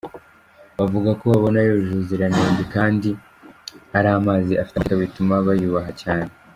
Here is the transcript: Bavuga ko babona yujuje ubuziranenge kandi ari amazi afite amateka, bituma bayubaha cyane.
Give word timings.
Bavuga 0.77 1.09
ko 1.19 1.23
babona 1.31 1.57
yujuje 1.61 1.91
ubuziranenge 1.93 2.63
kandi 2.75 3.09
ari 3.97 4.07
amazi 4.19 4.53
afite 4.61 4.77
amateka, 4.79 5.01
bituma 5.03 5.33
bayubaha 5.47 5.91
cyane. 6.01 6.29